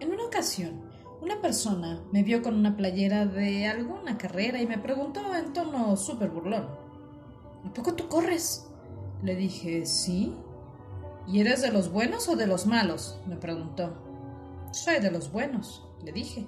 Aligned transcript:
En 0.00 0.10
una 0.12 0.24
ocasión, 0.24 0.80
una 1.20 1.40
persona 1.42 2.02
me 2.10 2.22
vio 2.22 2.42
con 2.42 2.54
una 2.54 2.76
playera 2.76 3.26
de 3.26 3.66
alguna 3.66 4.16
carrera 4.16 4.60
y 4.60 4.66
me 4.66 4.78
preguntó 4.78 5.34
en 5.36 5.52
tono 5.52 5.96
súper 5.96 6.30
burlón. 6.30 6.66
¿A 7.64 7.72
poco 7.74 7.94
tú 7.94 8.08
corres? 8.08 8.66
Le 9.22 9.36
dije, 9.36 9.84
sí. 9.84 10.34
¿Y 11.26 11.40
eres 11.40 11.60
de 11.60 11.70
los 11.70 11.92
buenos 11.92 12.28
o 12.28 12.36
de 12.36 12.46
los 12.46 12.66
malos? 12.66 13.20
me 13.26 13.36
preguntó. 13.36 13.92
Soy 14.72 15.00
de 15.00 15.10
los 15.10 15.30
buenos, 15.30 15.86
le 16.02 16.12
dije. 16.12 16.46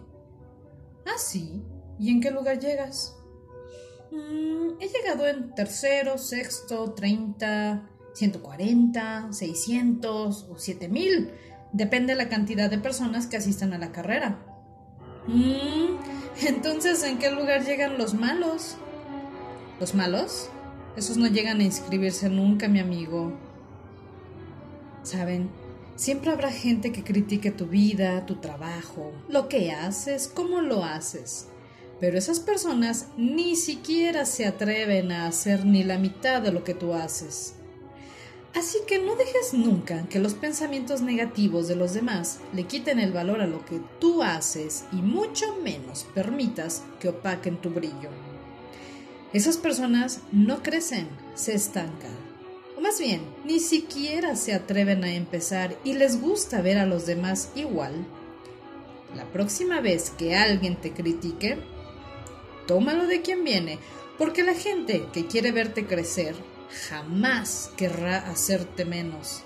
Ah, 1.05 1.19
sí. 1.19 1.63
¿Y 1.99 2.11
en 2.11 2.21
qué 2.21 2.31
lugar 2.31 2.59
llegas? 2.59 3.17
Mm, 4.11 4.81
he 4.81 4.89
llegado 4.89 5.27
en 5.27 5.55
tercero, 5.55 6.17
sexto, 6.17 6.93
treinta, 6.93 7.91
ciento 8.15 8.43
cuarenta, 8.43 9.29
seiscientos 9.33 10.47
o 10.51 10.59
siete 10.59 10.89
mil. 10.89 11.31
Depende 11.73 12.13
de 12.13 12.19
la 12.19 12.29
cantidad 12.29 12.71
de 12.71 12.79
personas 12.79 13.27
que 13.27 13.37
asistan 13.37 13.73
a 13.73 13.79
la 13.79 13.93
carrera. 13.93 14.39
Mm, 15.27 15.97
entonces, 16.47 17.03
¿en 17.05 17.19
qué 17.19 17.31
lugar 17.31 17.65
llegan 17.65 17.97
los 17.99 18.15
malos? 18.15 18.77
¿Los 19.81 19.95
malos? 19.95 20.51
Esos 20.97 21.17
no 21.17 21.27
llegan 21.27 21.61
a 21.61 21.65
inscribirse 21.65 22.29
nunca, 22.29 22.69
mi 22.69 22.81
amigo. 22.81 23.33
Saben, 25.03 25.51
siempre 25.97 26.31
habrá 26.31 26.51
gente 26.51 26.93
que 26.93 27.03
critique 27.03 27.51
tu 27.51 27.67
vida, 27.67 28.27
tu 28.27 28.37
trabajo, 28.37 29.13
lo 29.29 29.49
que 29.49 29.73
haces, 29.73 30.31
cómo 30.33 30.61
lo 30.61 30.85
haces. 30.85 31.49
Pero 31.99 32.19
esas 32.19 32.41
personas 32.41 33.09
ni 33.17 33.57
siquiera 33.57 34.27
se 34.27 34.45
atreven 34.45 35.13
a 35.13 35.27
hacer 35.27 35.65
ni 35.65 35.85
la 35.85 35.99
mitad 35.99 36.43
de 36.43 36.53
lo 36.53 36.65
que 36.65 36.75
tú 36.75 36.93
haces. 36.95 37.55
Así 38.55 38.79
que 38.87 38.99
no 38.99 39.17
dejes 39.17 39.55
nunca 39.55 40.07
que 40.09 40.19
los 40.19 40.35
pensamientos 40.35 41.01
negativos 41.01 41.69
de 41.69 41.77
los 41.77 41.95
demás 41.95 42.41
le 42.53 42.65
quiten 42.65 42.99
el 42.99 43.11
valor 43.11 43.41
a 43.41 43.47
lo 43.47 43.65
que 43.65 43.81
tú 43.99 44.23
haces 44.23 44.85
y 44.93 44.97
mucho 44.97 45.57
menos 45.63 46.07
permitas 46.15 46.83
que 47.01 47.09
opaquen 47.09 47.57
tu 47.57 47.71
brillo. 47.71 48.11
Esas 49.33 49.57
personas 49.57 50.21
no 50.33 50.63
crecen, 50.63 51.09
se 51.35 51.55
estancan. 51.55 52.15
O 52.77 52.83
más 52.83 52.99
bien, 52.99 53.23
ni 53.47 53.59
siquiera 53.59 54.37
se 54.37 54.53
atreven 54.53 55.03
a 55.05 55.15
empezar 55.15 55.75
y 55.83 55.95
les 55.95 56.21
gusta 56.21 56.61
ver 56.61 56.77
a 56.77 56.85
los 56.85 57.07
demás 57.07 57.51
igual. 57.55 57.95
La 59.17 59.25
próxima 59.25 59.81
vez 59.81 60.11
que 60.11 60.35
alguien 60.35 60.77
te 60.77 60.93
critique, 60.93 61.57
tómalo 62.67 63.07
de 63.07 63.23
quien 63.23 63.45
viene, 63.45 63.79
porque 64.19 64.43
la 64.43 64.55
gente 64.55 65.07
que 65.15 65.27
quiere 65.27 65.53
verte 65.53 65.87
crecer 65.87 66.35
jamás 66.89 67.71
querrá 67.77 68.19
hacerte 68.19 68.85
menos. 68.85 69.43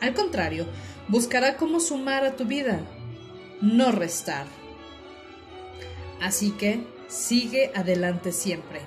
Al 0.00 0.14
contrario, 0.14 0.66
buscará 1.08 1.56
cómo 1.56 1.80
sumar 1.80 2.24
a 2.24 2.36
tu 2.36 2.44
vida, 2.44 2.80
no 3.60 3.92
restar. 3.92 4.46
Así 6.20 6.50
que 6.52 6.84
sigue 7.08 7.70
adelante 7.74 8.32
siempre. 8.32 8.80